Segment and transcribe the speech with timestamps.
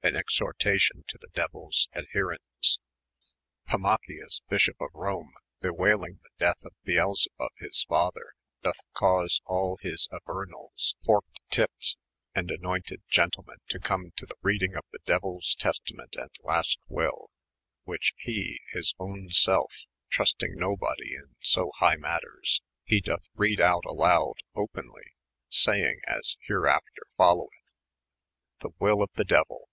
[0.00, 2.38] I An Bxhortacion to the deuyls ["g° ^».
[2.62, 2.78] Adberentes.
[3.68, 8.32] Fmachins, Bishop of Rome, beweilyng the death of Belsebab hia father,
[8.62, 14.76] doth cause al his Auemals forked tipes, & anoynted Q^ntlemeii, to come to the readyng
[14.76, 17.28] of the Deuyls Testament & Last Wyll,
[17.82, 23.60] which he, his owne selfe, trustyng no body in so hyghe mattiera, he dothe reade
[23.60, 25.14] out a loude openly,
[25.50, 27.48] saiyng as hereafter followetK
[28.60, 29.64] The wylle of the deuyl.